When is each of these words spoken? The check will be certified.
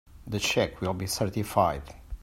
The 0.25 0.39
check 0.39 0.81
will 0.81 0.95
be 0.95 1.05
certified. 1.05 1.83